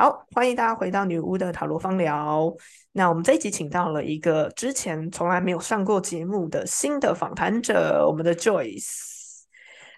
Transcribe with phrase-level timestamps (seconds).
[0.00, 2.50] 好，欢迎大家回到女巫的塔罗方聊。
[2.92, 9.42] 那我们这一集请到了一个之前从来没有上过节目的新的访谈者，我们的 Joyce。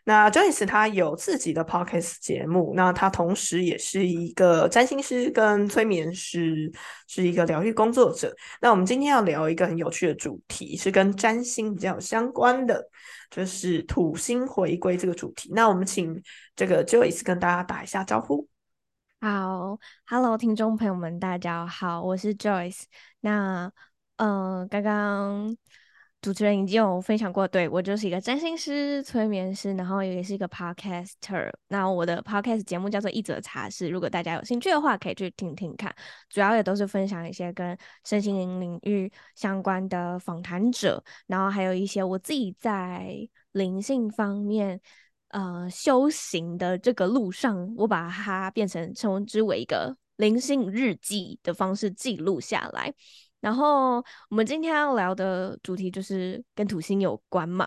[0.02, 6.69] 那 Joyce 她有自己的 podcast 节目，那她同时也是一个占星师跟催眠师，
[7.07, 8.34] 是一个疗愈工作者。
[8.61, 12.84] 那我们今天要聊一个很有趣的主题，是跟占星比较相关的，
[13.30, 15.53] 就是土星回归这个主题。
[15.55, 16.21] 那我们请
[16.57, 18.48] 这个 Joyce 跟大家打一下招呼。
[19.25, 22.82] 好，Hello，听众朋友们，大家好，我是 Joyce。
[23.21, 23.72] 那，
[24.17, 25.57] 嗯，刚刚
[26.21, 31.53] 主持人已经有分享过，对我就是一个占星师、催眠师，然后也是一个 Podcaster。
[31.68, 35.95] 那我的 Podcast 节目叫做一则茶室，如果大家有兴趣的话，可以去听听看。
[36.28, 43.17] 主要也都是分享一些跟身心灵领域相关的访谈者，然后还有一些我自己在
[43.53, 44.81] 灵性方面。
[45.33, 52.93] 呃，修行的这个路上，我把它变成称之为一个灵性日记的方式记录下来。
[53.41, 53.97] 然后
[54.29, 57.67] 我们今天要聊的主题就是跟土星有关嘛？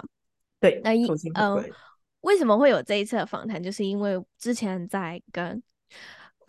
[0.59, 1.61] 对，那一呃，
[2.21, 3.61] 为什么会有这一次的访谈？
[3.61, 5.61] 就是因为之前在跟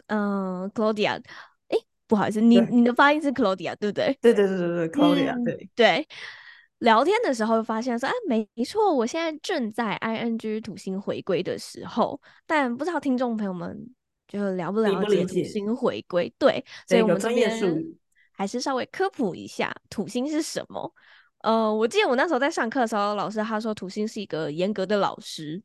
[0.08, 1.20] 嗯，Claudia，
[1.68, 4.16] 哎，不好意思，你你的发音是 Claudia 对不对？
[4.20, 6.06] 对对对对对，Claudia，对对。
[6.78, 13.94] 聊天的时候发现说，哎，没错，我现在正在 ing 土星回归的时候，但不知道听众朋友们
[14.28, 16.32] 就了不了解土星回归？
[16.38, 17.50] 对，所以我们这边
[18.32, 20.92] 还是稍微科普一下土星是什么。
[21.38, 25.62] 呃，我记得我那时候在上课的时候，老师他说土星是一个严格的老师，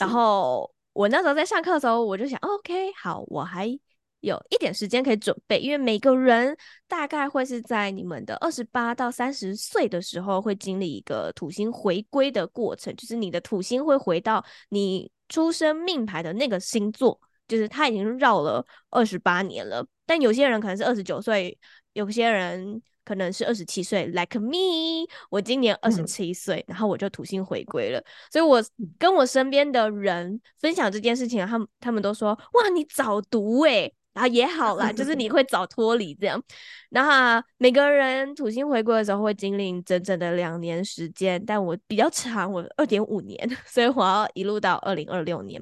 [0.00, 3.78] 然后我那时候在上课的时候，我就想，OK，好，我还。
[4.24, 6.56] 有一点时间可以准备，因为每个人
[6.88, 19.86] 大概会是在你们的二十八到三十岁的时候会经历一个土星回归的过程，就是你的土星会回到你出生命牌的那个星座，就是它已经绕了二十八年了。
[20.06, 21.58] 但有些人可能是二十九岁，
[21.92, 28.02] 有些人可能是二十七岁，like me，我今年二十七岁，然后我就土星回归了。
[28.32, 28.64] 所以我
[28.98, 33.92] 跟我身边的人分享这件事情，他们他们都说：哇，你早读诶。
[33.94, 36.42] 然后也好啦， 就是你会早脱离这样。
[36.90, 45.60] 然后每个人土星回归的时候会经历整整的两年时间，但我比较长，我二点五年， 所以我要一路到二零二六年。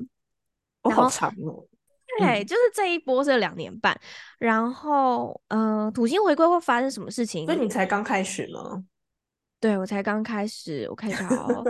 [0.82, 1.64] 我好长哦。
[2.18, 3.98] 对，就是这一波是两年半。
[4.38, 7.46] 然后，嗯，土星回归会发生什么事情？
[7.46, 8.84] 所以你才刚开始吗？
[9.58, 10.86] 对，我才刚开始。
[10.90, 11.64] 我看一下哦，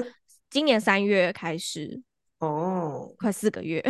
[0.50, 2.02] 今年三月开始。
[2.42, 3.80] 哦，快四个月，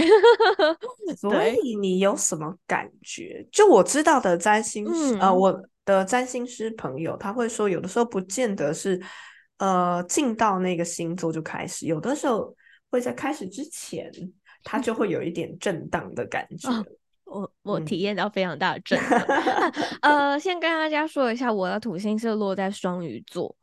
[1.17, 3.47] 所以你有什么感觉？
[3.51, 9.01] 就我知道的占星师，呃，我的占星师朋友他会说，有的时候不见得是，
[9.57, 12.55] 呃，进到那个星座就开始，有的时候
[12.91, 14.13] 会在开始之前，
[14.63, 16.69] 他就会有一点震荡的感觉。
[17.25, 19.19] 我我体验到非常大的震荡。
[20.03, 23.57] 呃，先跟大家说一下，我的土星是落在双鱼座。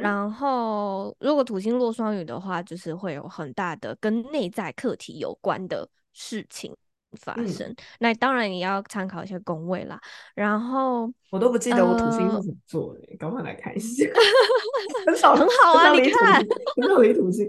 [0.00, 6.74] 然后，如果土星落双鱼的话，就是会有很大的跟内在课题有关的事情
[7.20, 7.74] 发生。
[7.98, 9.98] 那当然也要参考一些宫位啦。
[10.34, 14.04] 然后我都不记得我土星是怎么做的，赶快来看一下。
[15.06, 16.44] 很很好啊，你看，
[16.76, 17.48] 没有土星，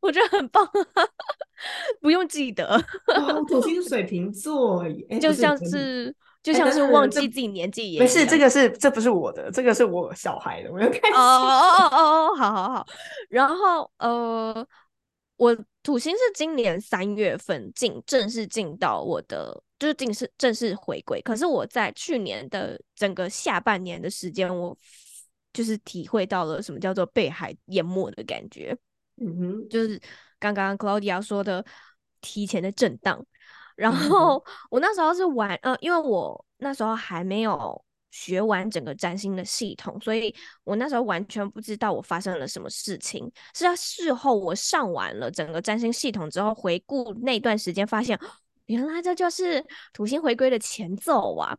[0.00, 0.68] 我觉得很棒，
[2.00, 2.82] 不用记得。
[3.48, 4.84] 土星水瓶座，
[5.20, 6.14] 就像是。
[6.42, 11.14] 就像是忘记自己年纪，没事，这个是这不是我的，这个是我小孩的，我要开始。
[11.14, 12.86] 哦哦哦哦，好好好。
[13.28, 14.66] 然后呃，
[15.36, 21.22] 我土星是今年三月份进正式进到我的，就是正式正式回归。
[21.22, 24.76] 可是我在去年的整个下半年的时间，我
[25.52, 28.76] 就是体会到了什么叫做被海淹没的感觉。
[29.20, 30.00] 嗯哼，就是
[30.40, 31.64] 刚刚 Claudia 说的
[32.20, 33.24] 提前的震荡。
[33.76, 40.34] 然后我那时候是玩，呃，因为我那时候还没有学完整个占星的系统，所以
[40.64, 43.30] 我那时候完全不知道我发生了什么事情。
[43.54, 48.18] 是要事后我上完了整个占星系统之后，回顾那段时间，发现
[48.66, 51.56] 原来这就是土星回归的前奏啊。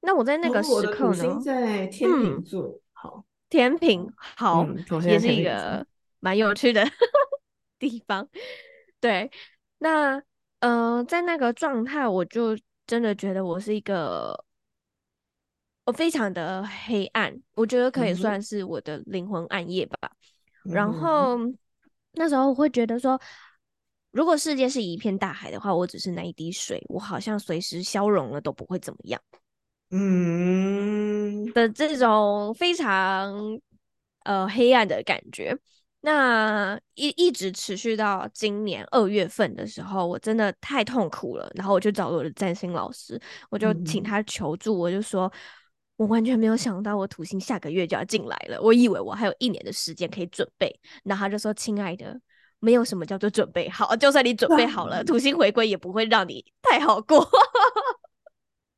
[0.00, 4.64] 那我在那个时刻呢，在天平座，好，天平好，
[5.04, 5.84] 也是一个
[6.20, 6.86] 蛮有趣的
[7.78, 8.28] 地方。
[9.00, 9.30] 对，
[9.78, 10.22] 那。
[10.60, 14.44] 嗯，在那个状态，我就真的觉得我是一个，
[15.84, 19.96] 我非常的黑暗，我觉得可以算是我的灵魂暗夜吧。
[20.64, 21.38] 然后
[22.12, 23.20] 那时候我会觉得说，
[24.10, 29.20] 如果世界是一片大海的话，我只是那一滴水，我好像随时消融了都不会怎么样。
[29.90, 33.58] 嗯，的这种非常
[34.24, 35.56] 呃黑暗的感觉。
[36.00, 45.30] 那一一直持续到今年二月份的时候，我真的太痛苦了，然后我就找了我的占星老师，我就请他求助，我就说，
[45.96, 50.72] 我完全没有想到我土星下个月就要进来了，我以为我还有一年的时间可以准备，
[51.02, 52.18] 然后他就说，亲爱的，
[52.60, 57.28] 没有什么叫做准备好，就算你准备好了， 土星回归也不会让你太好过。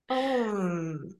[0.07, 1.20] 嗯。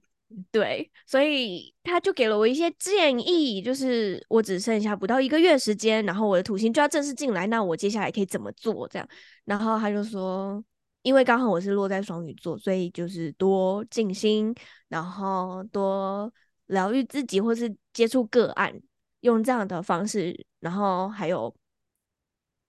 [0.51, 8.87] 对，所以他就给了我一些建议，就是我只剩下不到一个月时间，然后我的土星就要正式进来，那我接下来可以怎么做？
[8.87, 9.07] 这样，
[9.45, 10.63] 然后他就说，
[11.01, 14.53] 因为刚好我是落在双鱼座，所以就是多静心，
[14.87, 16.31] 然后多
[16.67, 18.73] 疗愈自己，或是接触个案，
[19.21, 21.53] 用这样的方式，然后还有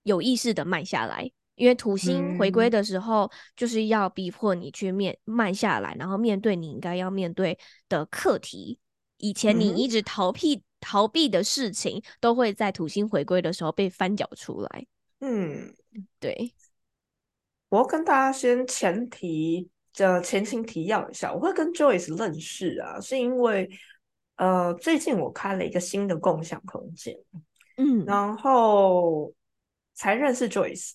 [0.03, 1.31] 有意识的慢下来。
[1.55, 7.57] 因为土星回归的时候，就是要逼迫你去面慢下来，然后面对你应该要面对
[7.87, 8.79] 的课题。
[9.17, 14.85] 以前你一直逃避逃避的事情，都会在土星回归的时候被翻搅出来。
[15.19, 15.73] 嗯，
[16.19, 16.53] 对。
[17.69, 23.69] 我要跟大家先前提的前情提要一下，我会跟 Joyce 认识啊，是因为
[24.35, 27.15] 呃，最近我开了一个新的共享空间，
[27.77, 29.33] 嗯，然后
[29.93, 30.93] 才认识 Joyce。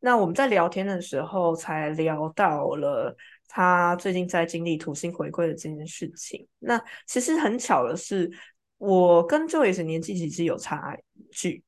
[0.00, 3.16] 那我们在聊天的时候，才聊到了
[3.48, 6.46] 他最近在经历土星回归的这件事情。
[6.58, 8.30] 那其实很巧的是，
[8.76, 10.94] 我跟 Joyce 年纪其实有差
[11.30, 11.62] 距，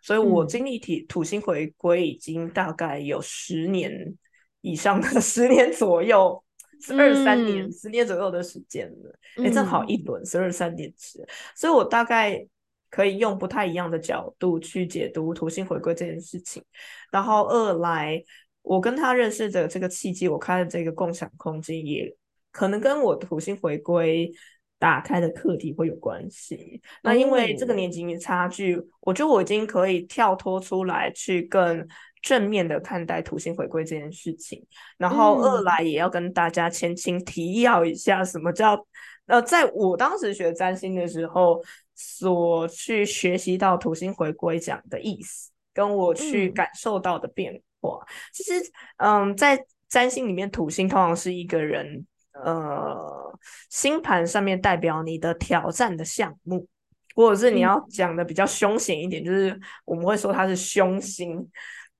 [0.00, 4.16] 所以我经历土土星回归已经大概有十年
[4.62, 6.42] 以上的 十年左右，
[6.80, 9.18] 十二三年十年左右的时间了。
[9.44, 11.22] 哎，正好一轮十二三年时，
[11.54, 12.46] 所以我大概。
[12.92, 16.62] 可以用不太一样的角度去解读土星回归这件事情，
[17.10, 18.22] 然后二来，
[18.60, 22.14] 我跟他认识的这个契机，我开的这个共享空间，也
[22.50, 24.30] 可能跟我土星回归
[24.78, 26.82] 打开的课题会有关系。
[27.02, 31.88] 那因为这个年纪差距，我觉得我已经可以跳脱出来，去更
[32.20, 34.62] 正面的看待土星回归这件事情。
[34.98, 38.86] 然后二来，也要跟大家前情提要一下，什么叫
[39.32, 41.62] 呃，在我当时学占星的时候。
[41.94, 48.54] 所去学习到土星回归讲的意思，跟我去感受到的变化，其实，
[48.96, 53.38] 嗯，在占星里面，土星通常是一个人，呃，
[53.68, 56.66] 星盘上面代表你的挑战的项目，
[57.14, 61.46] 或者是你要讲的比较凶险一点，就是我们会说它是凶星，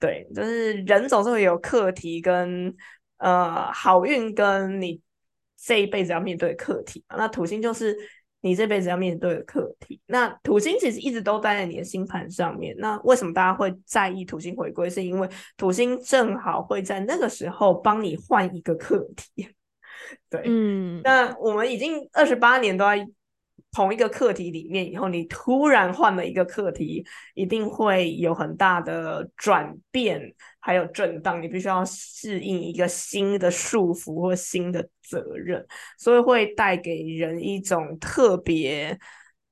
[0.00, 2.74] 对，就是人总是会有课题跟
[3.18, 5.00] 呃好运跟你
[5.64, 7.96] 这一辈子要面对的课题，那土星就是。
[8.44, 12.74] 你这辈子要面对的课题，那土星其实一直都待在你的星盘上面。
[12.76, 14.90] 那为什么大家会在意土星回归？
[14.90, 19.48] 是因为土星正好会在那个时候帮你换一个课题。
[20.28, 21.00] 对，嗯。
[21.04, 23.06] 那我们已经二十八年都在
[23.70, 30.34] 同一个课题里面，以后你突然换了一个课题，一定会有很大的转变。
[30.64, 35.66] 还有震荡，你必须要适应一个新的束缚或新的责任，
[35.98, 38.96] 所以会带给人一种特别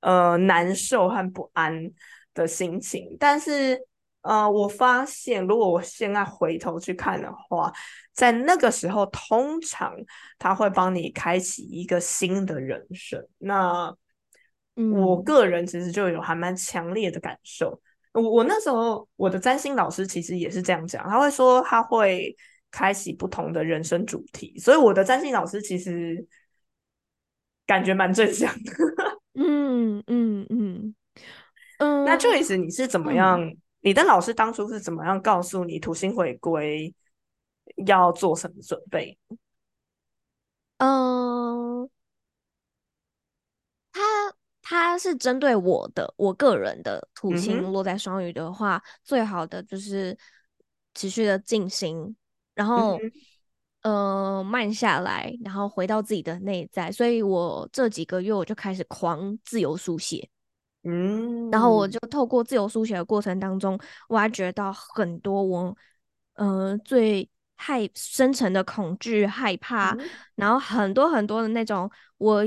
[0.00, 1.90] 呃难受和不安
[2.32, 3.16] 的心情。
[3.18, 3.76] 但是
[4.22, 7.72] 呃，我发现如果我现在回头去看的话，
[8.12, 9.92] 在那个时候，通常
[10.38, 13.26] 他会帮你开启一个新的人生。
[13.38, 13.92] 那
[14.74, 17.80] 我个人其实就有还蛮强烈的感受。
[18.12, 22.36] 我我那时候我的占星老师其实也是这样讲，他会说他会
[22.70, 26.26] 开启不同的人生主题，所以我的占星老师其实
[27.67, 28.72] 感觉蛮正向的。
[29.34, 30.94] 嗯嗯嗯
[31.79, 32.05] 嗯。
[32.05, 33.40] 那 Joyce，你是怎么样？
[33.81, 36.93] 你的老师当初是怎么样告诉你土星回归
[37.86, 39.17] 要做什么准备？
[40.79, 41.88] 嗯，
[43.93, 44.30] 他。
[44.72, 50.17] 它是针对我的，我个人的土星落在双鱼的话，最好的就是
[50.94, 52.15] 持续的静心，
[52.55, 52.96] 然后
[53.82, 56.93] 呃慢下来，然后回到自己的内在。
[56.93, 60.31] 所以我这几个月我就开始狂自由书写，
[60.84, 63.77] 嗯，然后我就透过自由书写的过程当中，
[64.10, 65.77] 挖掘到很多我
[66.34, 69.98] 呃最害深层的恐惧、害怕，
[70.36, 72.44] 然后很多很多的那种我。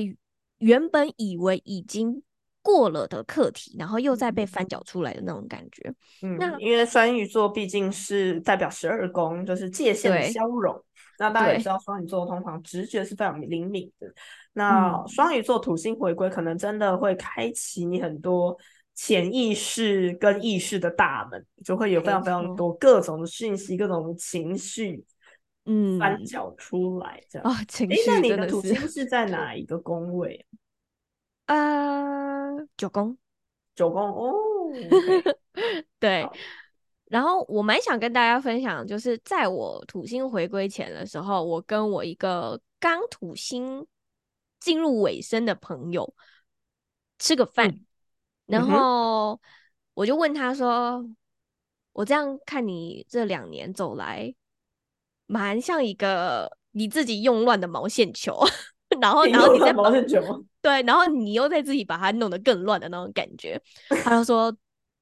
[0.63, 2.23] 原本以为已经
[2.61, 5.93] 过了的课题，然后又再被翻搅出来的那种感觉。
[6.21, 10.81] 嗯，那因为双鱼座毕竟是代表十二宫，就是界限的消融。
[11.19, 14.07] 那大家也知道，双鱼座通常直觉是非常灵敏的。
[14.53, 18.57] 那双鱼座土星回归，可能真的会开启你很多
[18.95, 25.03] 潜意识跟意识的大门，就会有非常非常多各种的讯息、各种情绪。
[25.65, 30.45] 嗯，翻搅出来这样啊，情绪那你的土星是在哪一个宫位？
[31.45, 33.17] 呃，九宫。
[33.75, 34.33] 九宫哦，
[35.99, 36.27] 对。
[37.05, 43.85] 然后我蛮想跟大家分享，就是在我土星回归前的时候，我跟我一个刚土星
[44.59, 46.13] 进入尾声的朋友
[47.19, 47.79] 吃个饭，
[48.45, 49.39] 然后
[49.93, 51.05] 我就问他说
[51.93, 54.33] ：“我这样看你这两年走来，
[55.25, 58.39] 蛮像一个你自己用乱的毛线球，
[59.01, 60.21] 然 后然后你在毛线球，
[60.61, 63.61] 对，然后你又在自己把它弄得更乱的那种感觉。”
[64.03, 64.55] 他就说。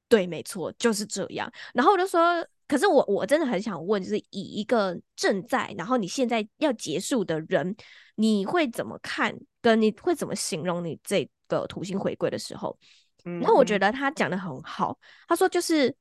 [0.08, 1.50] 对，没错，就是这样。
[1.72, 7.74] 然后我就说，可是我我真的很想问，就是以一个正在，然后你现在要结束的人，
[8.16, 9.34] 你会怎么看？
[9.62, 12.78] 跟你会怎么形容你这个土星回归的时候？
[13.24, 15.96] 然后我觉得他讲的很好，他说就是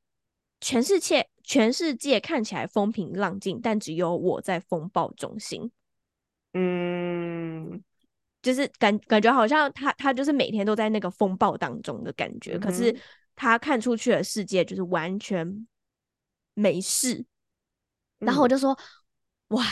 [0.60, 5.72] 全世界全世界看起来风平浪静，但只有我在风暴中心。
[6.54, 7.84] 嗯，
[8.42, 12.96] 就是感感觉好像他他就是每天都在那个风暴当中的感觉，可是。
[13.34, 15.66] 他看出去的世界就是完全
[16.54, 17.26] 没事，
[18.20, 18.78] 然后我就说
[19.50, 19.66] ：“哇，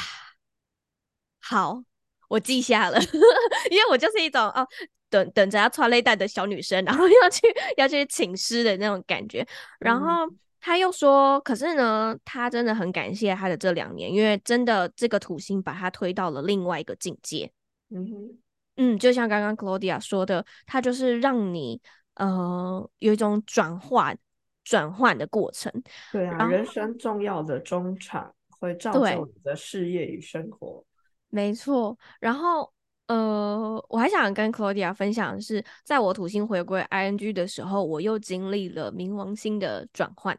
[1.39, 1.83] 好，
[2.29, 2.97] 我记下了。
[3.69, 4.65] ”因为我就是一种哦，
[5.09, 7.41] 等等着要穿内带的小女生，然后要去
[7.77, 9.45] 要去请诗的那种感觉。
[9.77, 10.25] 然后
[10.59, 17.51] 他又说：“可是呢，他真的很感谢他的这两年，因为真的这个土星把他推到了另外一个境界。”
[17.89, 18.39] 嗯哼，
[18.77, 21.81] 嗯，就像刚刚 Claudia 说的，他就是让你。
[22.15, 24.17] 呃，有一种转换、
[24.65, 25.71] 转换的过程。
[26.11, 30.83] 对啊，人生重要的中场会造就你的事业与生活。
[31.29, 31.97] 没错。
[32.19, 32.69] 然后，
[33.07, 40.37] 呃，我还想跟 Claudia 分享的是，在我土星回归 ING 的时候，我又经历了冥王星的转换。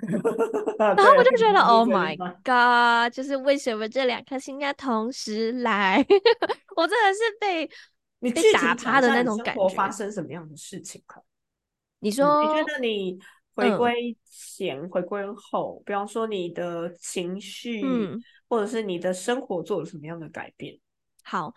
[0.78, 3.12] 然后我就觉得，Oh my God！
[3.14, 6.04] 就是为什么这两颗星要同时来？
[6.76, 7.70] 我真的是被。
[8.20, 11.02] 你被打趴的那种感觉，发生什么样的事情？
[11.98, 13.18] 你说，你觉得你
[13.54, 17.84] 回归前、回归后，比方说你的情绪，
[18.48, 20.78] 或者是你的生活做了什么样的改变？
[21.24, 21.54] 好，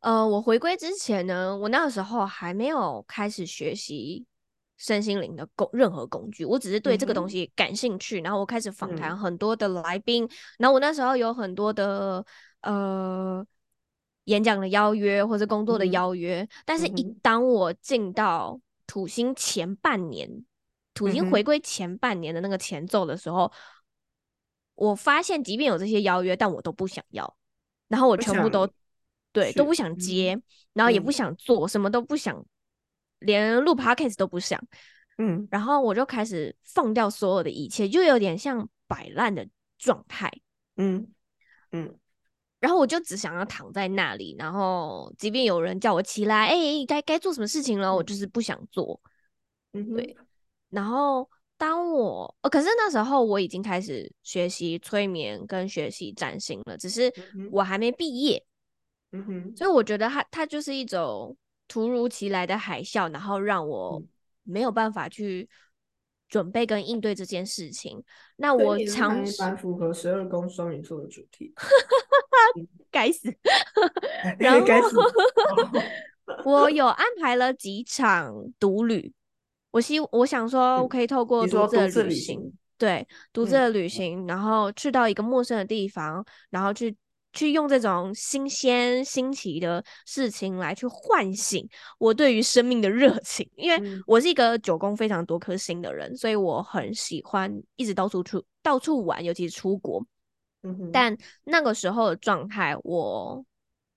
[0.00, 4.26] 呃，我回归之前呢，我那个时候还没有开始学习
[4.76, 12.24] 身心灵的工任何工具，我只是对这个东西感兴趣，然后我开始访谈很多的来宾，然后我那时候有很多的
[12.62, 13.46] 呃。
[14.26, 20.44] 演讲的邀约或者工作的邀约，但是一当我进到土星前半年，
[20.94, 23.50] 土星回归前半年的那个前奏的时候，
[24.76, 27.36] 我发现即便有这些邀约，但我都不想要，
[27.88, 28.70] 然后我全部都
[29.32, 30.40] 对都不想接，
[30.72, 32.46] 然后也不想做什么都不想，
[33.24, 34.60] 连录 podcast 都不想，
[35.18, 39.46] 嗯，然后我就开始放掉所有的一切，就有点像摆烂的
[39.78, 40.30] 状态，
[40.76, 41.06] 嗯
[41.72, 41.98] 嗯。
[42.60, 49.00] 然后我就只想要躺在那里，然后即便有人叫我起来，哎，该该做什么事情了，我就是不想做。
[49.72, 50.16] 嗯，对。
[50.70, 57.12] 然后当我，呃，可是那时候我已经开始学习催眠跟学习占星了，只是
[57.50, 58.40] 我还没毕业。
[59.10, 59.56] 嗯哼。
[59.56, 61.36] 所以我觉得它它就是一种
[61.72, 64.02] 突如其来的海啸，然后让我
[64.42, 65.48] 没有办法去
[66.28, 68.04] 准备跟应对这件事情。
[68.36, 71.54] 那我尝试蛮符合十二宫双鱼座的主题。
[72.90, 73.34] 该死！
[74.38, 74.66] 然后
[76.44, 79.14] 我有安排了几场独旅，
[79.70, 86.94] 我希我想 说，我可以透过独自的旅行，对，独自的旅行，然后去到一个陌生的地方，然后去
[87.32, 93.48] 去用这种新鲜新奇的事情来去唤醒我对于生命的热情。
[93.56, 100.04] 因为我是一个九宫非常多颗星的人，所以我很喜欢一直到处出到处玩，尤其是出国。
[100.92, 103.44] 但那个时候的状态，我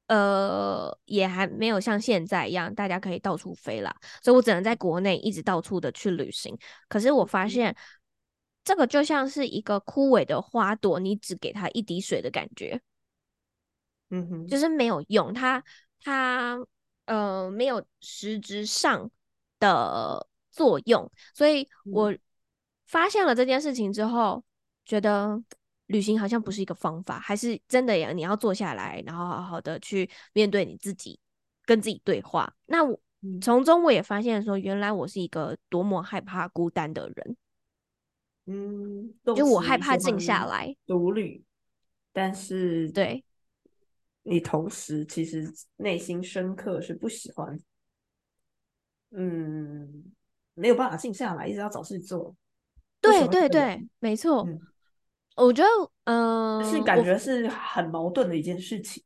[0.08, 6.58] 呃也还没有像现在一样，大家可以到处飞啦，所以我只能在国内一直到处的去旅行。
[6.88, 7.76] 可是我发现，
[8.64, 12.82] 这个就像是一个枯萎的花朵，你只给它一滴水的感觉，
[14.18, 15.64] 嗯哼，就是没有用，它
[16.02, 16.58] 它
[17.06, 19.10] 呃没有实质上
[19.60, 21.12] 的作用。
[21.34, 22.14] 所以我
[22.86, 24.44] 发现了这件事情之后，
[24.86, 25.44] 觉得。
[25.88, 28.12] 旅行好像不是一个方法，还是真的呀？
[28.12, 31.20] 你要坐下来，然后好好的去面对你自己，
[31.64, 32.52] 跟自己对话。
[32.66, 33.00] 那我
[33.40, 37.38] 从中我也发现说，原来我是一个多么害怕孤单的人。
[38.48, 41.44] 嗯，就我害怕静下来独旅，
[42.12, 43.24] 但是对，
[44.28, 47.60] 你同时其实内心深刻是不喜欢，
[49.12, 50.04] 嗯，
[50.56, 52.36] 没有办法静下来，一直要找事做。
[53.00, 54.48] 对对对，没错。
[55.36, 55.70] 我觉得，
[56.06, 59.04] 嗯，是感觉是很矛盾的一件事情。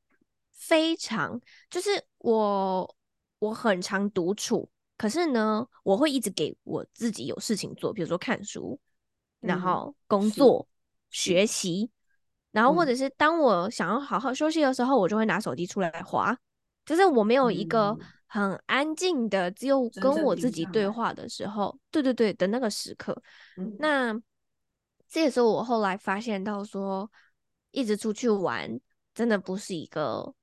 [0.53, 2.95] 非常，就是我
[3.39, 8.79] 我很常独处，可是呢，我会一直给我自己有事情做，比如说看书，
[9.41, 10.65] 然后工作、
[11.09, 11.89] 学习，
[12.51, 16.37] 然后或者是当我想要好好休息的时候，我就会拿手机出来划。
[16.85, 23.15] 就是我没有一个很安静的，只有跟我自己对话的时候，对对对的那个时刻。
[23.77, 24.11] 那
[25.07, 27.07] 这也是我后来发现到说，
[27.69, 28.79] 一直出去玩
[29.13, 30.33] 真的不是一个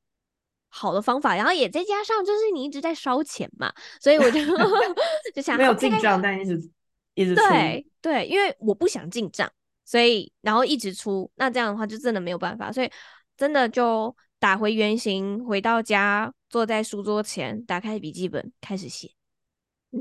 [0.69, 1.35] 好的方法。
[1.35, 4.39] 然后也再加上就是你一直在烧钱嘛，所以我就
[5.35, 6.71] 就想没有进账，但一直
[7.15, 9.51] 一直对对，因为我不想进账，
[9.87, 12.91] 所以然后一直出，那这样的话就真的没有办法，所以
[13.39, 14.15] 真的就。
[14.39, 19.11] 打回原形，回到家，坐在书桌前，打开笔记本，开始写，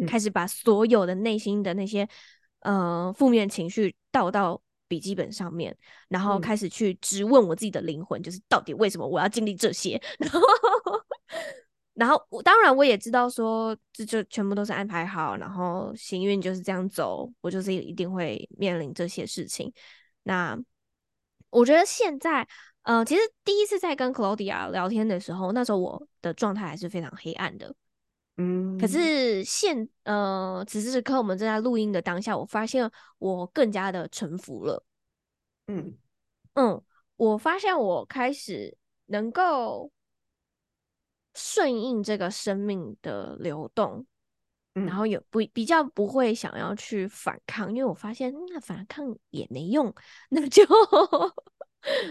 [0.05, 2.05] 开始把所有的内心的那些
[2.59, 5.75] 呃负面情绪倒到笔记本上面，
[6.09, 9.99] 然后开始去质问我自己的灵魂，就是到底为什么我要经历这些？
[10.19, 10.41] 然后，
[11.95, 19.73] 然后我当然我也知道说，这就全部都是安排好，然后行运就是这样走，我就是一定会面临这些事情。
[20.23, 20.55] 那
[21.49, 22.47] 我觉得现在。
[22.85, 27.73] 呃，其实第一次在跟 Claudia 聊天的时候，那时候我的状态还是非常黑暗的。
[28.37, 32.87] 嗯，可是现呃，此时此刻我们正在录音的当下，我发现
[33.17, 34.85] 我更加的臣服了。
[35.65, 35.97] 嗯
[36.53, 36.79] 嗯，
[37.15, 39.91] 我发现我开始能够
[41.35, 44.03] 顺应这个生命的流动，
[44.73, 49.93] 然后有不比较不会想要去反抗，因为我发现那反抗也没用，
[50.29, 50.63] 那就。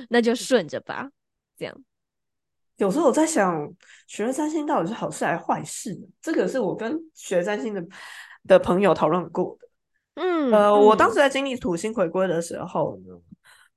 [0.08, 1.10] 那就顺着吧，
[1.56, 1.84] 这样。
[2.76, 3.74] 有时候我在想，
[4.06, 5.98] 学占星到底是好事还是坏事？
[6.22, 7.84] 这个是我跟学占星的
[8.46, 9.68] 的朋友讨论过的。
[10.14, 13.20] 嗯，呃，我当时在经历土星回归的时候呢，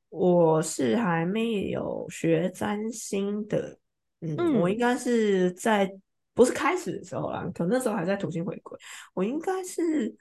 [0.09, 3.79] 我是还没有学占星的。
[4.21, 5.91] 嗯，我应该是在
[6.33, 8.77] 不是开始的时候啦，可能那时候还在土星回归。
[9.13, 10.15] 我应该是。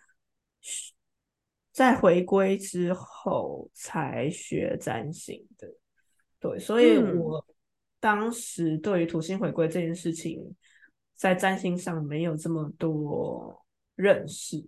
[1.70, 5.68] 在回归之后才学占星的，
[6.40, 7.44] 对，所以我
[8.00, 10.56] 当时对于土星回归这件事情，
[11.14, 13.62] 在占星上没有这么多
[13.94, 14.66] 认识，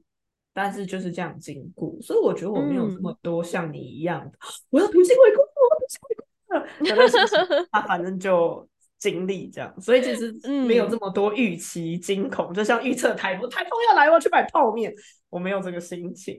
[0.53, 4.39] 但是就是这样经过，所以我觉得我没有这么多像你一样的，
[4.69, 8.69] 我要土星回归，我要土星回归了，他反正就。
[8.99, 10.33] 经历这样，所以其实
[10.67, 14.93] 没有这么多预期惊恐，就像预测台风，台风要来，我要去买泡面，
[15.31, 16.37] 我没有这个心情。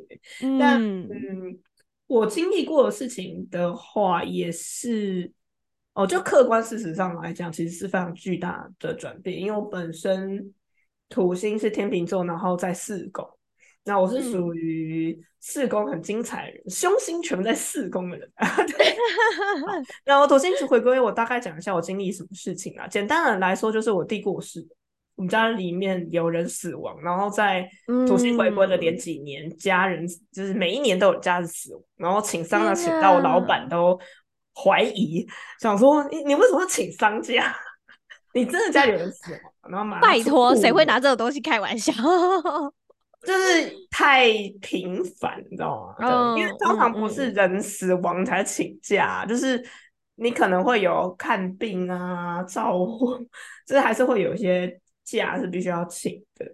[0.60, 1.58] 但嗯，
[2.08, 5.32] 我经历过的事情的话，也是
[5.94, 10.54] 哦，就客观事实上来讲，其实是非常巨大的转变，因为我本身
[11.08, 13.26] 土星是天秤座，然后在四宫。
[13.86, 18.32] 那我是属于四宫很精彩的人，凶星全部在四宫的人。
[18.78, 18.96] 对，
[20.06, 22.86] 那我土星回归，我大概讲一下我经历什么事情啊？
[22.88, 24.68] 简单的来说，就是我弟过世，
[25.16, 27.68] 我们家里面有人死亡，然后在
[28.08, 34.00] 土星回归的连几年，家人就是每一年都有家人死亡，然后请丧假请到我老板都
[34.54, 35.26] 怀疑，
[35.62, 37.56] 想说你你为什么要请丧假？
[38.36, 39.72] 你真的家里有人死亡？
[39.72, 41.92] 然后拜托，谁会拿这种东西开玩笑？
[43.22, 46.08] 就是太频繁，你知道吗？
[46.08, 49.64] 对，因为通常不是人死亡才请假，就是
[50.16, 53.18] 你可能会有看病啊、照顾，
[53.68, 56.46] 就是还是会有一些假是必须要请的。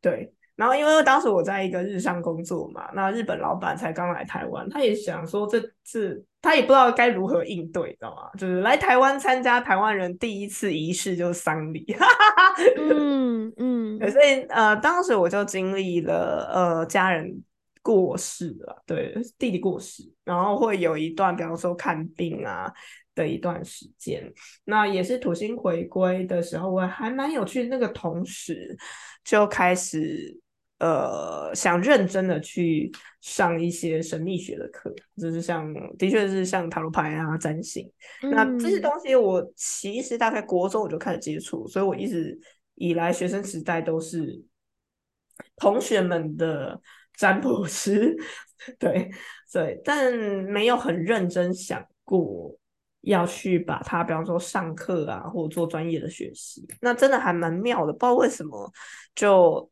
[0.00, 8.30] 对，然后因为当时我在一个日商工作嘛，那日本老板才刚来台湾，他也想说这次他也不知道该如何应对，知道吗？
[8.38, 11.84] 就是来台湾参加台湾人第一次仪式就是丧礼。
[12.78, 17.42] 嗯嗯，所以呃，当时我就经历了呃家人
[17.82, 22.72] 过世了，对，弟弟过世，然后会有一段，比方说看病啊
[23.14, 24.32] 的一段时间。
[24.64, 27.64] 那也是土星回归的时候，我还蛮有趣。
[27.68, 28.76] 那个同时
[29.22, 30.36] 就开始
[30.78, 37.90] 呃想认真的去上一些神秘学的课，就是像的确是像塔罗牌啊、占星。
[38.22, 42.38] 那这些东西我其实大概国中我就开始接触，所以我一直。
[42.78, 44.44] 以来学生时代都是
[45.56, 46.78] 同学们的
[47.16, 48.14] 占卜师，
[48.78, 49.10] 对
[49.50, 52.54] 对，但没有很认真想过
[53.00, 56.66] 要去把它，比方说上课啊，或者做专业的学习。
[56.82, 58.70] 那真的还蛮妙的，不知道为什么
[59.14, 59.70] 就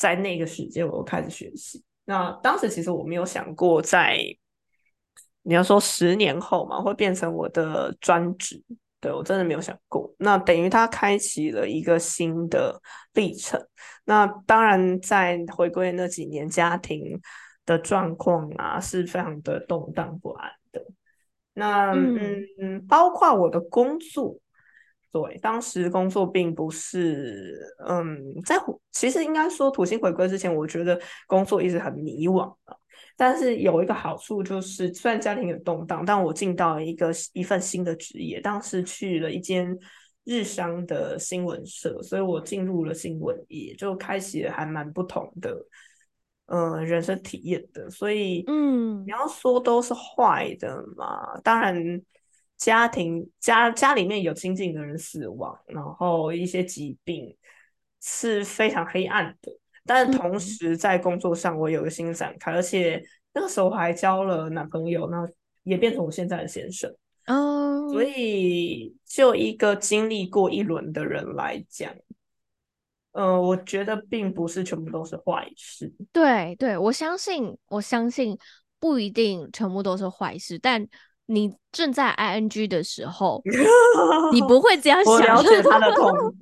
[0.00, 1.84] 在那个时间我开始学习。
[2.06, 4.18] 那当时其实我没有想过，在
[5.42, 8.64] 你要说十年后嘛，会变成我的专职。
[9.02, 12.78] 对我真的没有想过，那等于它开启了一个新的
[13.14, 13.58] 历程。
[14.04, 17.18] 那当然，在回归那几年，家庭
[17.64, 20.84] 的状况啊是非常的动荡不安的。
[21.54, 24.36] 那嗯嗯，包括我的工作，
[25.12, 28.54] 对，当时工作并不是，嗯，在
[28.92, 32.54] 其实应该说土星回归之前，我觉得工作一直很迷惘
[33.16, 39.76] 但是有一个好处就是，虽然家庭有动荡，但我进到一个一份新的职业，当时去了一间
[40.24, 45.56] 日商的新闻社，所以我进入了新闻业，就开启了还蛮不同的，
[46.46, 47.90] 嗯，人生体验的。
[47.90, 51.36] 所以，嗯，你要说都是坏的嘛？
[51.40, 52.00] 当然。
[52.60, 57.34] 家庭家家里面有亲近的人死亡，然后一些疾病
[58.02, 59.50] 是非常黑暗的。
[59.86, 65.26] 但同时在工作上，我有个新展开，而且那个时候还交了男朋友，那
[65.62, 66.94] 也变成我现在的先生。
[67.26, 71.90] 哦，所以就一个经历过一轮的人来讲，
[73.12, 75.90] 呃，我觉得并不是全部都是坏事。
[76.12, 78.36] 对对，我相信，我相信
[78.78, 80.86] 不一定全部都是坏事，但。
[81.32, 83.40] 你正在 ing 的时候，
[84.32, 85.14] 你不 会这样想。
[85.14, 86.34] 我了解他的痛苦。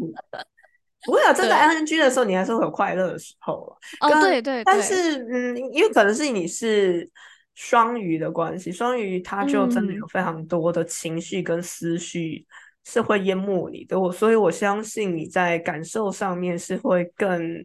[1.05, 4.65] 不会啊，正在 ing 的时候，你还是会有快乐的时候哦，对对。
[4.65, 7.09] 但是，嗯，因为可能是你是
[7.55, 12.47] 双鱼的关系，双鱼他就真的有非常多的情绪跟思绪
[12.85, 14.01] 是会淹没你的。
[14.01, 17.65] 我所以，我相信你在感受上面是会更，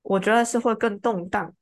[0.00, 1.52] 我觉得是会更动荡。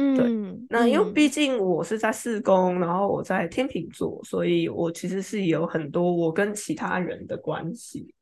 [0.00, 8.14] 嗯，那因为毕竟我是在四宫，然后我在天秤座，所以我其实是有很多我跟其他人的关系。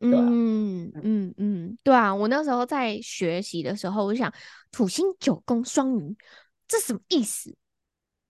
[0.00, 4.32] 嗯嗯嗯，对啊，我那时候在学习的时候，我想
[4.72, 6.16] 土星九宫双鱼，
[6.66, 7.54] 这什么意思？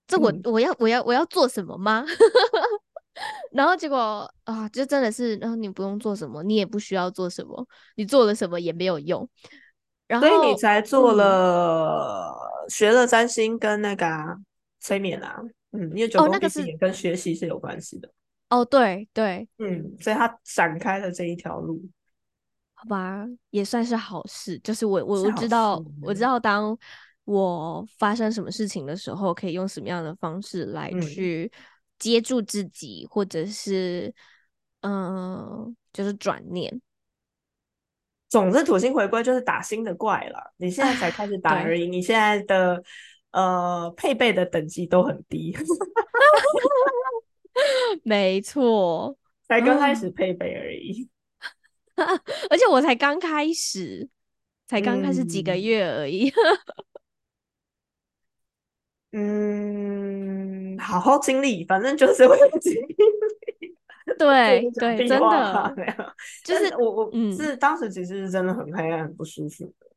[0.05, 2.05] 这我我要我要我要做什么吗？
[3.51, 9.27] 然后结果啊，就真的是，然后你不用做什么，你也不需要做什么，你做了什么也没有用。
[10.19, 12.35] 所以你才做了
[12.69, 14.07] 学了占星跟那个
[14.79, 18.09] 催眠啊，嗯，因为九宫毕竟也跟学习是有关系的。
[18.49, 21.81] 哦，对对，嗯，所以他展开了这一条路，
[22.73, 24.59] 好吧，也算是好事。
[24.59, 26.77] 就是我我我知道我知道，当
[27.23, 31.51] 我发生什么事情的时候，可以用什么样的方式来去
[31.97, 34.13] 接住自己，或者是
[34.81, 36.79] 嗯，就是转念。
[38.33, 40.51] 总之，土星回归就是打新的怪了。
[40.57, 42.83] 你现在才开始打而已，你现在的
[43.29, 45.55] 呃配备的等级都很低。
[48.01, 49.15] 没错，
[49.47, 51.07] 才刚开始配备而已。
[52.49, 54.09] 而且我才刚开始，
[54.65, 56.33] 才刚开始几个月而已。
[59.11, 62.95] 嗯，好好经历，反正就是会经历。
[64.17, 65.75] 对对，真的，
[66.43, 69.87] 就是我我是当时其实是真的很黑暗、很不舒服的。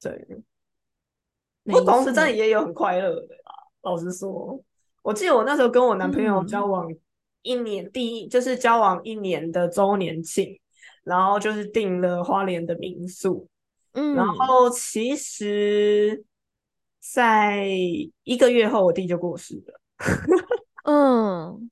[0.00, 0.26] 对，
[1.74, 3.52] 我同时真的也有很快乐的啦。
[3.82, 4.62] 老实说，
[5.02, 6.88] 我记得我那时候跟我男朋友交往
[7.42, 10.58] 一年，第一就是交往一年的周年庆，
[11.04, 13.48] 然后就是订了花莲的民宿。
[13.92, 16.22] 嗯，然后其实，
[17.00, 17.66] 在
[18.24, 19.80] 一个月后，我弟就过世了。
[20.84, 21.70] 嗯。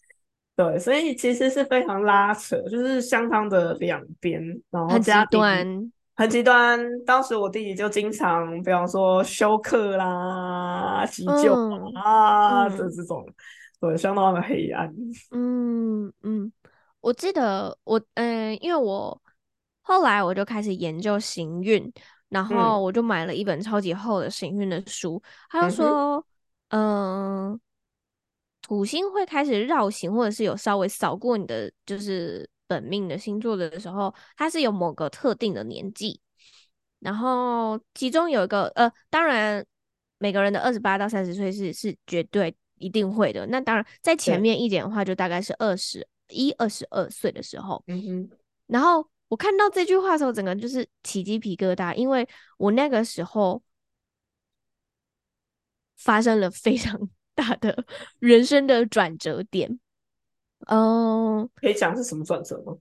[0.57, 6.81] 对，所以其实是非常拉扯，就是相当的两边，然后很极端，很极端。
[7.05, 11.53] 当时我弟弟就经常，比方说休克啦、急救
[11.95, 13.29] 啊的这种，
[13.79, 14.91] 对，相当的黑暗。
[15.31, 16.51] 嗯嗯，
[17.03, 19.21] 我记得我，嗯，因为我
[19.83, 21.93] 后来我就开始研究行运，
[22.31, 26.27] 然后我就买了一本超级厚的行运的书，他就说，
[26.71, 27.61] 嗯。
[28.67, 36.21] 土星会开始绕行，或者是有稍微扫过你的就是本命的星座的时候，它是有某个特定的年纪，
[36.99, 39.65] 然后其中有一个呃，当然
[40.19, 43.47] 每个人的二十八到三十岁是是绝对一定会的。
[43.47, 47.81] 那当然在前面一点的话，就大概是二十一、二十二岁的时候。
[47.87, 48.31] 嗯哼。
[48.67, 53.63] 然后我看到这句话的时候，整个就是起鸡皮疙瘩，因为我那个时候
[55.97, 57.09] 发生了非常。
[57.37, 57.85] 大的
[58.19, 59.79] 人生的转折点，
[60.69, 62.75] 嗯，可以讲是什么转折吗？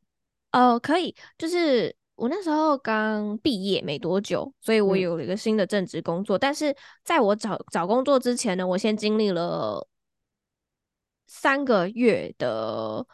[0.54, 6.40] 哦，可以，就是我那时候刚毕业没多久，所以我有了一个新的正职工作。
[6.40, 9.86] 但是在我找找工作之前呢，我先经历了
[11.28, 13.06] 三个月的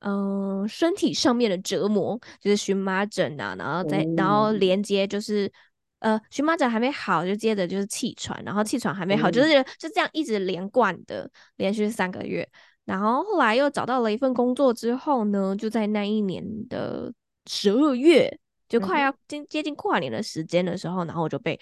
[0.00, 5.52] 嗯身体上面的折磨，就是荨麻疹啊，然后再然后连接就是。
[6.00, 12.48] 呃，荨麻疹还没好，就接着就是气喘，然后气喘还没好，就是就这样一直连贯的连续三个月。
[12.84, 17.12] 然后后来又找到了一份工作之后呢，就在那一年的
[17.46, 21.58] 十二月，就快要接接近跨年的时间的时候，然后我就被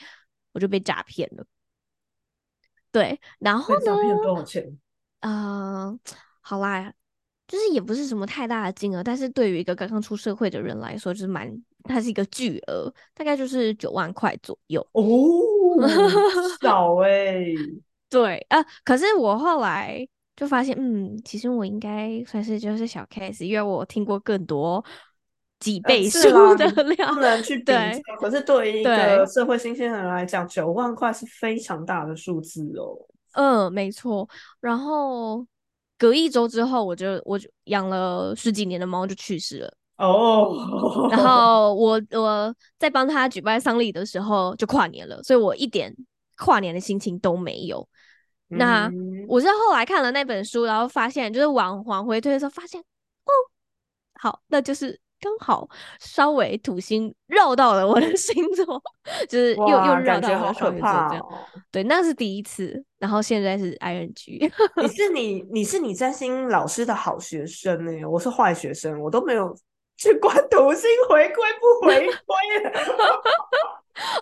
[0.52, 1.44] 我就被诈骗了。
[2.92, 3.80] 对，然后呢？
[3.84, 4.78] 诈骗多少钱？
[5.20, 5.98] 呃，
[6.40, 6.92] 好啦，
[7.48, 11.50] 就是也不是什么太大的金额，但是对于一个刚刚出社会的人来说，就是蛮，
[11.86, 15.02] 它是一个巨额，大概就是九万块左右哦，
[16.60, 17.44] 少哎，
[18.08, 24.84] 对啊，可是我后来就发现，嗯，其实我应该算是就是小 case，因为我听过更多
[25.60, 27.72] 几倍数的量，不能去比较。
[28.20, 32.96] 可是对于一个社会新鲜人来讲，九万块是非常大的数字哦。
[33.32, 34.28] 嗯，没错，
[34.60, 35.46] 然后。
[35.98, 41.08] 隔一周之后，我就我就养了十几年的猫就去世了哦。
[41.10, 45.94] 然后我我在帮他举办丧礼的时候就跨年了，所以我一点
[46.36, 47.86] 跨年的心情都没有。
[48.48, 48.90] 那
[49.28, 53.32] 我是后来看了那本书，然后发现就是往往回推的时候发现，哦，
[54.14, 55.00] 好，那就是。
[55.18, 55.66] 刚好
[55.98, 58.80] 稍微土星绕到了我的 星座，
[59.26, 61.26] 就是又又绕到了双鱼座这样。
[61.72, 62.84] 对，那是第一次。
[62.98, 64.52] 然后现在是 ING。
[64.76, 69.56] 你是你你是你占星老师的好学生呢，我是坏学生，我都没有
[69.96, 72.12] 去管土星回归不回归。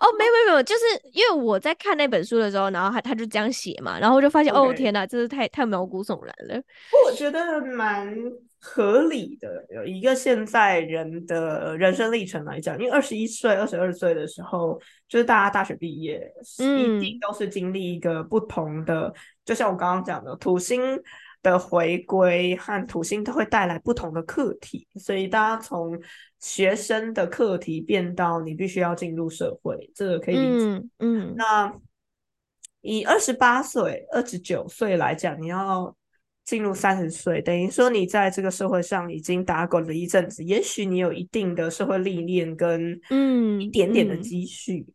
[0.00, 6.62] 哦，没有没有没有，就是因为我在看那本书的时候，然后他他就这样写嘛，然后我就发现，哦天哪，真是太太毛骨悚然了。
[7.06, 8.14] 我觉得蛮。
[8.66, 19.12] 合理的，有一个现在人的人生历程来讲，因为二十一岁、二十二岁的时候，就是大家大学毕业，一定都是经历一个不同的，
[19.44, 20.98] 就像我刚刚讲的，土星
[21.44, 25.96] 的回归和土星都会带来不同的课题，所以大家从
[26.40, 30.88] 学生的课题变到你必须要进入社会，这个可以理解。
[30.98, 31.72] 嗯，那
[32.80, 35.96] 以二十八岁、二十九岁来讲，你要。
[36.46, 44.86] 进入三十岁，等于说你在这个社会上已经打滚了一阵子，也许你有一定的社会历练跟嗯一点点的积蓄。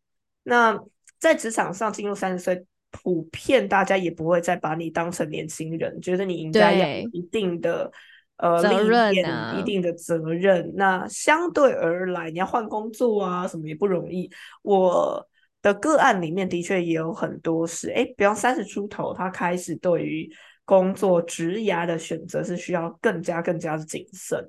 [0.43, 0.79] 那
[1.17, 7.91] 在职场上进入三十岁，普遍大家也不会再把你当成年轻人，觉得你应该有一定的
[8.38, 9.25] 呃历练、
[9.60, 10.73] 一定的责任。
[10.75, 14.30] 那相对而来，你要换工作啊什么也不容易。
[14.62, 15.25] 我
[15.62, 20.30] 的个案里面的确也有很多是，哎，比方三十出头，他开始对于
[20.65, 24.39] 工作职涯的选择是需要更加更加的谨慎，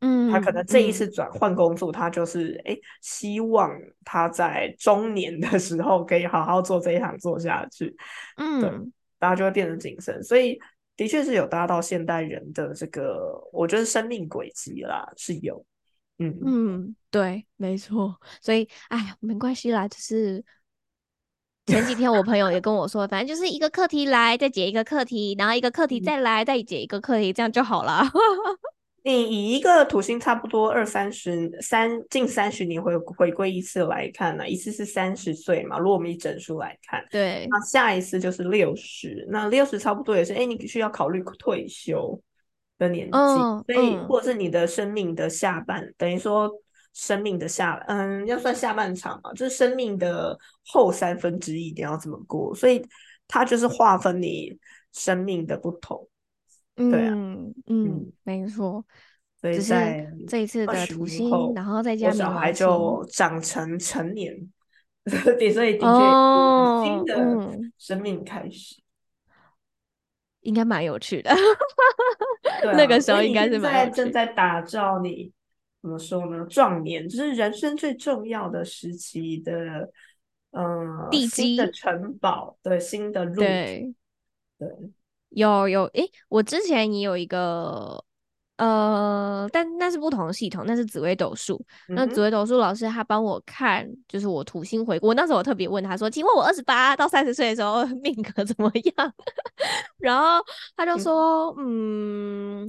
[0.00, 3.70] 嗯，他可能这一次转换工作，他就是哎，希望
[4.04, 7.96] 他在中年的时候可以好好做这一行做下去，
[8.36, 8.70] 嗯，对，
[9.18, 10.58] 大家就会变得谨慎，所以
[10.96, 15.64] 的确是有搭到现代人的这个，我觉得生命轨迹啦，是有，
[16.18, 16.38] 嗯。
[16.44, 20.44] 嗯，对，没错，所以哎，没关系啦，就是。
[21.66, 28.02] 前几天我朋友也跟我说，反正就是一个课题来再解一个课题，然后一个课题再来再解一个课题，这样就好了。
[29.08, 42.20] 你以一个土星差不多二三十三近三十年回回归一次来看呢，一次是三十岁嘛，如果我们以整数来看，对，那下一次就是六十，那六十差不多也是，哎，你需要考虑退休
[42.76, 46.50] 的年纪，所以或者是你的生命的下半，等于说。
[46.94, 52.52] 生命的下，嗯，要算下半场嘛，就是生命的后三分之一，你要怎么过？
[52.56, 52.84] 所以
[53.28, 54.58] 它就是划分你
[54.92, 56.08] 生命的不同。
[56.90, 57.14] 对啊，
[57.66, 58.84] 嗯，没错。
[59.40, 64.34] 所以在这一次的土星，然后再加上小孩就长成成年，
[65.06, 68.80] 所以的确新的生命开始，
[70.40, 71.30] 应该蛮有趣的。
[72.74, 75.32] 那个时候应该是在正在打造你。
[75.80, 76.44] 怎么说呢？
[76.46, 79.88] 壮年就是人生最重要的时期的，
[80.50, 83.94] 嗯，地基的城堡，对，新的路，对，
[84.58, 84.68] 对，
[85.30, 88.02] 有有，诶，我之前也有一个，
[88.56, 91.64] 呃，但那是不同的系统，那是紫微斗数。
[91.88, 99.14] 那紫微斗数老师他帮我看，就是我土星回国，那时候我特别问他说：“请问我二十八到三十岁的时候 命格怎么样？”
[99.98, 100.44] 然后
[100.76, 102.68] 他就说：“嗯。”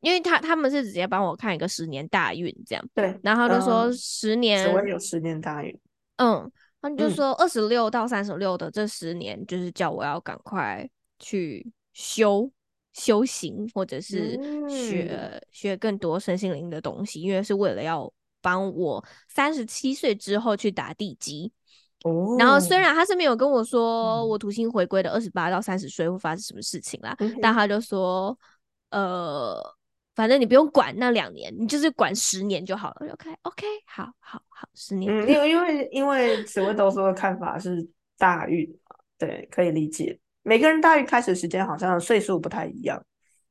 [0.00, 5.76] 因为他他们是直接帮我看一个十年大运这样，对，然后就说十年，我有十年大运，
[6.18, 6.48] 嗯，
[6.80, 10.88] 他就说二十六到三十六的这十年，就是叫我要赶快
[11.18, 12.50] 去修
[12.92, 21.50] 修行，或者是学学更多身心灵的东西，因为是为了要帮我三十七岁之后去打地基。
[22.04, 28.38] 哦，然后虽然他是没有跟我说我土星回归的二十八到三十岁会发生什么事情啦，但他就说，
[28.90, 29.74] 呃。
[30.14, 33.12] 反正你不用管那两年，你就是管十年就好了。
[33.12, 35.12] OK，OK，好好好，十年。
[35.12, 40.18] 嗯，因为因为因为紫微斗数的看法是大运嘛，对，可以理解。
[40.46, 43.02] 每个人大运开始时间好像岁数不太一样，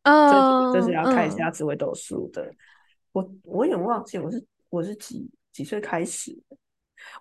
[0.03, 2.49] 嗯，就是要看一下紫微斗数的。
[3.11, 6.35] 我我有点忘记我是我是几几岁开始。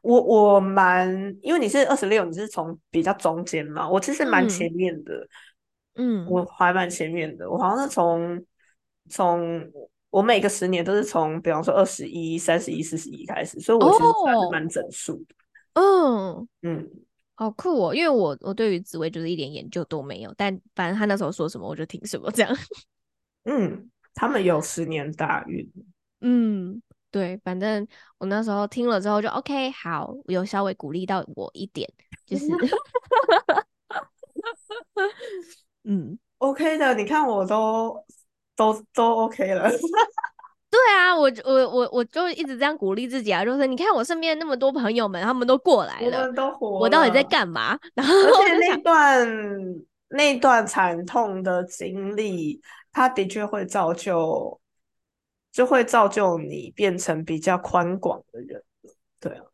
[0.02, 5.26] 我我蛮因为你是二十六，你是从比较中间嘛，我其实蛮前面的。
[5.96, 8.42] 嗯，我还蛮前面的，我好像是从。
[9.10, 9.70] 从
[10.08, 15.34] 我每个十年都是从，比方说二十一、三十一、四十一开始，所以我其实算是蛮整数的。
[15.74, 16.90] 嗯嗯，
[17.36, 17.94] 好酷哦！
[17.94, 22.56] 因为我我对于紫薇就是一点研究都没有，但反正他那时候说什么我就听什么这样。
[23.44, 25.68] 嗯，他们有十年大运。
[26.20, 27.86] 嗯，对，反正
[28.18, 31.90] 我那时候听了之后就 OK，好，有稍微鼓励到我一点，
[32.24, 32.46] 就是，
[35.84, 36.94] 嗯，OK 的。
[36.94, 38.04] 你看我都
[38.56, 39.68] 都都 OK 了。
[40.74, 46.28] 对啊，我我我我就一直这样鼓励自己啊，就是你看我身边那么多朋友们，他们都过来了，
[46.60, 47.78] 我到底在干嘛？
[47.94, 49.28] 然后而且那段
[50.08, 52.60] 那段惨痛的经历，
[52.90, 54.60] 它的确会造就，
[55.52, 58.60] 就会造就你变成比较宽广的人。
[59.20, 59.44] 对啊，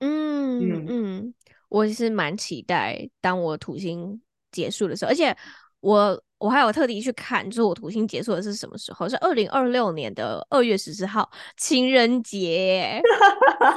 [0.00, 1.34] 嗯嗯，
[1.68, 5.36] 我是蛮期待当我土星结束的时候，而且
[5.78, 6.20] 我。
[6.44, 9.08] 我还有特地去看，就是我土星结束的是什么时候？
[9.08, 11.26] 是二零二六年的二月十四号，
[11.56, 13.00] 情人节，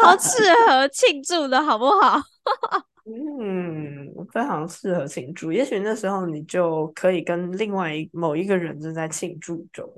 [0.02, 2.22] 好 适合庆祝的好不好？
[3.08, 5.50] 嗯，非常适合庆祝。
[5.50, 9.90] 也许那时候你就可以跟另外某一个人正在庆祝中。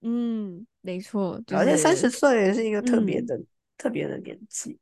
[0.00, 3.40] 嗯，没错，而且三十岁也是一个特别的、
[3.78, 4.76] 特别的年纪。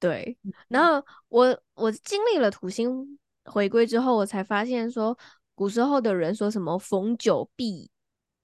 [0.00, 0.36] 对，
[0.66, 5.16] 然后我我经历了土星回归之后，我才发现说。
[5.56, 7.90] 古时候的人说什么“逢九必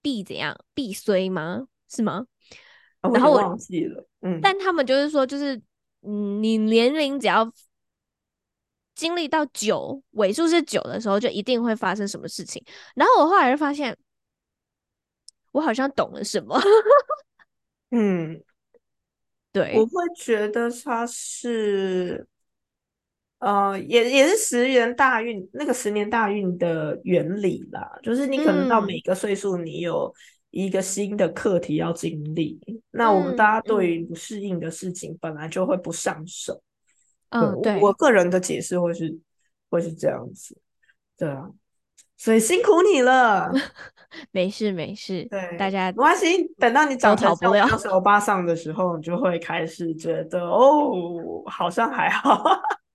[0.00, 1.68] 必怎样必衰”吗？
[1.88, 2.26] 是吗？
[3.02, 4.08] 然后我忘记了。
[4.22, 5.54] 嗯，但他们就是说，就是
[6.00, 7.52] 嗯，你年龄只要
[8.94, 12.64] 经历到九尾数是九的时候，就一定会发生什么事情。
[12.94, 13.96] 然后我后来就发现，
[15.52, 16.58] 我好像懂了什么。
[17.90, 18.42] 嗯，
[19.52, 22.26] 对，我会觉得他是。
[23.42, 30.14] 呃，也也是十年大运那个十年大运的原理啦，就是你可能到每个岁数，你有
[30.50, 32.60] 一个新的课题要经历。
[32.92, 36.62] 那我们大家对于不适应的事情，本来就会不上手。
[37.30, 39.18] 嗯，对，我个人的解释会是
[39.68, 40.56] 会是这样子，
[41.18, 41.50] 对啊，
[42.16, 43.52] 所以辛苦你了。
[44.30, 46.44] 没 事没事，对，大家没关系。
[46.58, 52.40] 等到你长成像我是欧巴桑的时候，你就会开始觉得哦，好像还好。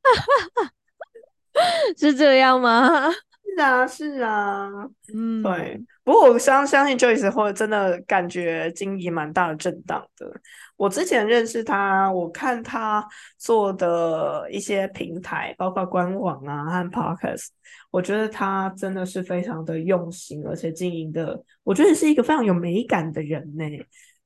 [1.97, 3.09] 是这样吗？
[3.11, 4.69] 是啊，是啊，
[5.13, 5.81] 嗯，对。
[6.03, 10.31] 不过我相相信 Joyce 会真的感觉经历蛮大的震荡的。
[10.75, 13.05] 我之前认识他，我看他
[13.37, 17.47] 做的一些平台，包括官网啊和 Podcast，
[17.89, 23.65] 我觉得他真的是非常的用心，而且经营的，我觉得是一个非常有美感的人呢，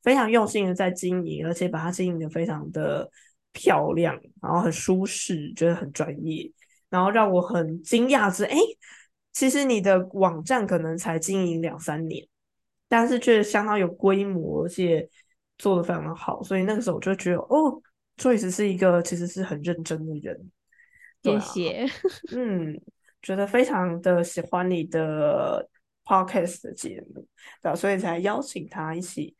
[0.04, 3.10] 非常用心的在经营，而且把他经营的非常的。
[3.52, 6.52] 漂亮，然后很舒适，觉得很专业，
[6.90, 8.58] 然后让我很惊讶是，哎，
[9.32, 12.26] 其实你的网站可能才经营两三年，
[12.88, 15.08] 但是却相当有规模，而且
[15.58, 17.82] 做的非常的好，所以那个时候我就觉得，哦
[18.18, 20.52] ，Joyce 是一个其实是很认真的人。
[21.24, 21.86] 谢谢，
[22.36, 22.82] 嗯，
[23.22, 25.70] 觉得非常的喜欢你的
[26.04, 27.28] podcast 的节目，
[27.62, 29.36] 对，所以才邀请他一起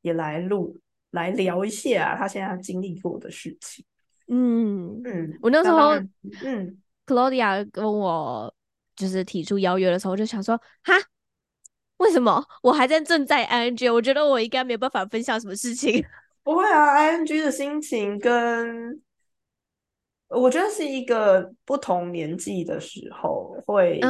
[0.00, 0.80] 也来录。
[1.10, 3.84] 来聊一下他现在经历过的事情。
[4.28, 5.94] 嗯嗯，我那时候，
[6.44, 8.52] 嗯，Claudia 跟我
[8.94, 10.94] 就是提出邀约的时候，我就想说，哈，
[11.98, 13.92] 为什么我还在正在 ING？
[13.92, 16.04] 我觉得我应该没有办法分享什么事情。
[16.42, 19.00] 不会啊，ING 的心情跟。
[20.28, 24.00] 我觉得是一个不同年纪的时候会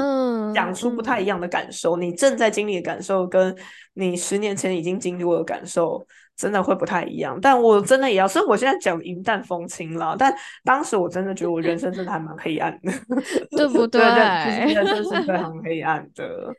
[0.54, 1.94] 讲出不太一样的感受。
[1.98, 3.54] 你正在经历的感受，跟
[3.92, 6.06] 你十年前已经经历过的感受，
[6.37, 7.38] 真的会不太一样。
[7.40, 10.14] 但我真的也要，所以我现在讲云淡风轻了。
[10.18, 12.92] 但当时我真的觉得我人生真的还蛮黑暗的，
[13.57, 14.01] 对不对？
[14.01, 16.55] 人生是 非常黑暗的，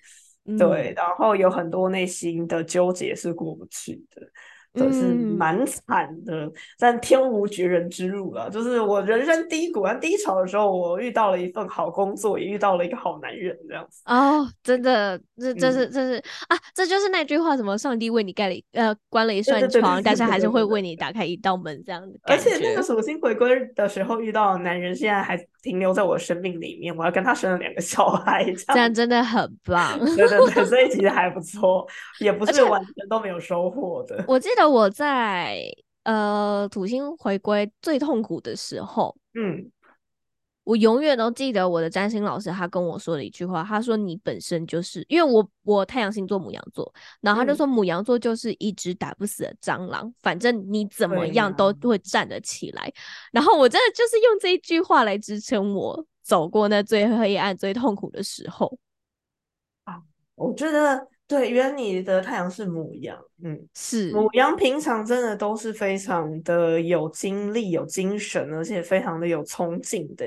[0.57, 0.93] 对。
[0.95, 4.21] 然后有很多内心的纠结是过不去的。
[4.77, 8.49] 真是蛮惨的，但天无绝人之路了。
[8.49, 14.01] 就是我人生低谷、低潮的时候，我遇到了一份好工作，也遇到了一个好男人，这样子。
[14.05, 22.19] 哦，真的，这这是这是啊，这就是那句话，什么上帝为你盖了呃关了一扇窗，但是还是会为你打开一道门，这样子。
[22.23, 29.99] 而且那个属星回归的时候遇到的男人，现在还停留在我生命里面，我要跟他生了两个小孩，这样真的很棒。
[29.99, 31.85] 对对对，所以 其实还不错，
[32.21, 34.23] 也不是完全都没有收获的。
[34.27, 34.67] 我记得。
[34.67, 35.59] 我在
[36.03, 39.71] 呃土星回归最痛苦的时候，嗯，
[40.67, 52.91] 我永远都记得我的占星老师他跟我说的一句话，他说你本身就是因为我我太阳星座母羊座，然后他就说母羊座就是一只打不死的蟑螂，反正你怎么样都会站得起来。
[53.31, 58.77] 然后我真的就是用这一句话来支撑我走过那最黑暗、最痛苦的时候。
[59.85, 60.01] 啊，
[60.35, 61.07] 我觉得。
[61.27, 70.25] 对，原来你的太阳是母羊，嗯，是母羊平常真的都是非常的有精力、有精神，而且非常的有冲劲的。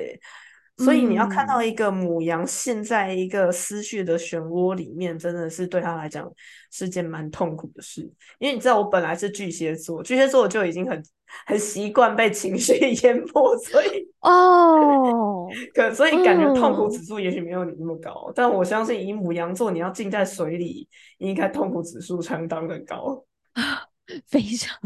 [0.76, 6.30] 所以你要看到一个母羊陷在一个思绪的漩涡里面，真的是对他来讲
[6.70, 8.00] 是件蛮痛苦的事。
[8.38, 11.02] 因为你知道，我本来是巨蟹座，巨蟹座就已经很
[11.46, 18.32] 很习惯被情绪 淹没，所以哦，可所以感觉痛苦指数也许没有你那么高。
[18.34, 23.24] 但我相信，以母羊座，你要浸在水里，应该痛苦指数相当的高，
[24.26, 24.78] 非常。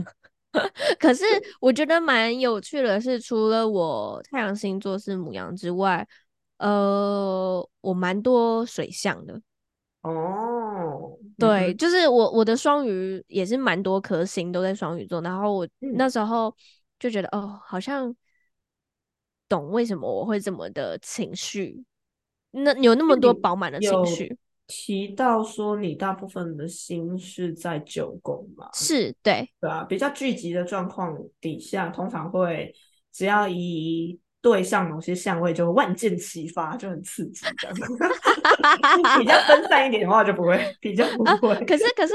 [1.00, 1.24] 可是
[1.60, 6.06] 我觉得蛮有趣的是，除了我太阳星座是母羊之外，
[6.58, 9.40] 呃，我蛮多水象的。
[10.02, 10.63] 哦，
[11.38, 16.54] 对，就是我我的双鱼也是蛮多颗星都在双鱼座，然后我那时候
[16.98, 18.14] 就觉得哦，好像
[19.48, 21.84] 懂为什么我会这么的情绪，
[22.52, 24.36] 那有那么多饱满的情绪。
[24.66, 28.70] 提到说你大部分的心是在九宫嘛？
[28.72, 32.74] 是对，对啊，比较聚集的状况底下，通常会
[33.12, 37.46] 只要一对象某些相位，就万箭齐发，就很刺激。
[37.56, 37.74] 这样，
[39.18, 41.54] 比较分散一点的话，就不会比较不会。
[41.64, 42.12] 可是可是，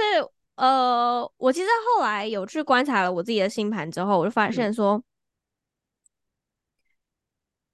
[0.54, 1.68] 呃，我其实
[1.98, 5.04] 后来有去观察了我自己的星盘之后，我就发现说，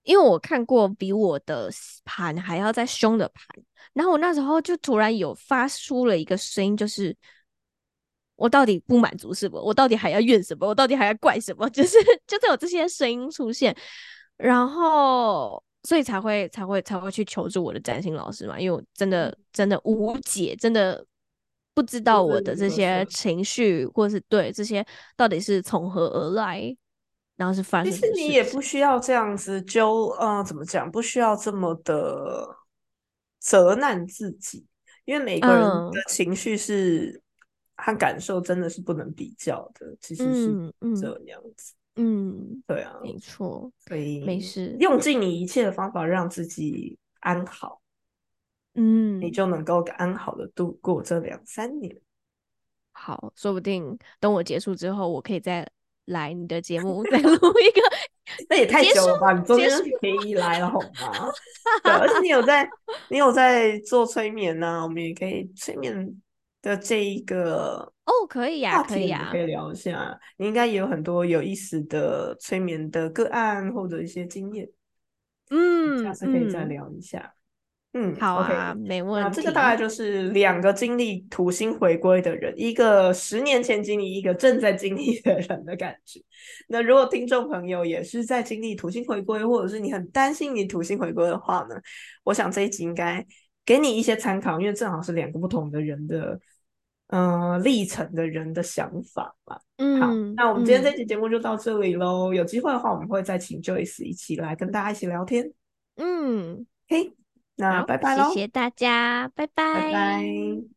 [0.03, 1.69] 因为我看过比我的
[2.05, 3.45] 盘还要再凶的盘。
[3.91, 7.13] 然后我那时候就突然有发出了一个声音，就是
[8.37, 9.61] 我到底不满足什么？
[9.61, 10.65] 我到底还要怨什么？
[10.65, 11.69] 我到底还要怪什么？
[11.71, 13.75] 就是就是有这些声音出现，
[14.37, 21.05] 然后所以才会才会才会去求助我的占星老师嘛，因为我真的真的无解，真的
[21.73, 26.75] 不知道我的这些情绪或是对这些到底是从何而来，
[27.35, 27.91] 然后是发生。
[27.91, 32.55] 其实你也不需要这样子就呃怎么讲，不需要这么的。
[33.37, 34.65] 责难自己，
[35.03, 35.61] 因为每个人
[35.91, 37.21] 的情绪是
[37.75, 41.75] 和感受真的是不能比较的，其实是这样子。
[41.95, 47.81] 嗯，对啊，没错，所以没事，用尽你一切的方法让自己安好，
[48.73, 51.95] 嗯，你就能够安好的度过这两三年。
[52.91, 55.67] 好，说不定等我结束之后，我可以再
[56.05, 57.81] 来你的节目， 再录一个。
[58.49, 59.31] 那也太久了吧？
[59.31, 59.69] 你中间
[60.01, 61.31] 可以来了好吗？
[61.83, 62.67] 对，而且你有在，
[63.09, 64.81] 你有在做催眠呢。
[64.83, 66.21] 我们也可以催眠
[66.61, 70.19] 的这一个哦，可以呀，可以呀，可以聊一下。
[70.37, 74.69] 你应该也有很多有意思的催眠的个案或者一些经验，
[75.49, 77.33] 嗯，下次可以再聊一下。
[77.97, 79.37] 嗯，好啊，没问题。
[79.37, 86.19] 这个大概就是两个经历土星回归的人，一个十年前经历，一个正在经历的人的感觉。
[86.67, 91.75] 那如果听众朋友也是在经历土星回归，或者是你很担心你土星回归的话呢，
[92.25, 93.25] 我想这一集应该
[93.65, 96.37] 给你一些参考，因为正好是两个不同的人的
[97.07, 99.59] 嗯历程的人的想法吧。
[99.77, 102.33] 嗯，好，那我们今天这期节目就到这里喽。
[102.33, 105.51] 有机会的话，我们会再请 Joyce 一起来跟大家一起聊天。
[105.97, 107.13] 嗯，OK。
[107.57, 108.33] 那拜拜喽！
[108.33, 110.74] 谢谢大家，拜拜，拜拜。